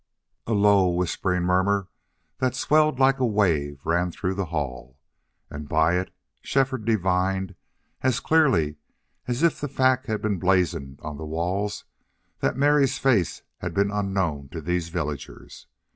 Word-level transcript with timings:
A 0.47 0.53
low, 0.53 0.89
whispering 0.89 1.43
murmur 1.43 1.87
that 2.39 2.55
swelled 2.55 2.97
like 2.97 3.19
a 3.19 3.23
wave 3.27 3.85
ran 3.85 4.11
through 4.11 4.33
the 4.33 4.45
hall. 4.45 4.97
And 5.51 5.69
by 5.69 5.99
it 5.99 6.09
Shefford 6.41 6.85
divined, 6.85 7.53
as 8.01 8.19
clearly 8.19 8.77
as 9.27 9.43
if 9.43 9.61
the 9.61 9.67
fact 9.67 10.07
had 10.07 10.19
been 10.23 10.39
blazoned 10.39 10.97
on 11.03 11.17
the 11.19 11.25
walls, 11.27 11.85
that 12.39 12.57
Mary's 12.57 12.97
face 12.97 13.43
had 13.59 13.75
been 13.75 13.91
unknown 13.91 14.49
to 14.53 14.59
these 14.61 14.89
villagers. 14.89 15.67